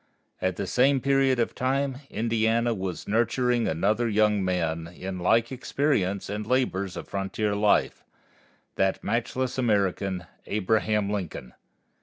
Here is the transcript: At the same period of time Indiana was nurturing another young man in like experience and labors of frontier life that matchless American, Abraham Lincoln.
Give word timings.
At 0.41 0.55
the 0.55 0.65
same 0.65 0.99
period 0.99 1.37
of 1.37 1.53
time 1.53 1.99
Indiana 2.09 2.73
was 2.73 3.07
nurturing 3.07 3.67
another 3.67 4.09
young 4.09 4.43
man 4.43 4.87
in 4.87 5.19
like 5.19 5.51
experience 5.51 6.27
and 6.27 6.43
labors 6.47 6.97
of 6.97 7.07
frontier 7.07 7.53
life 7.53 8.03
that 8.77 9.03
matchless 9.03 9.59
American, 9.59 10.25
Abraham 10.47 11.11
Lincoln. 11.11 11.53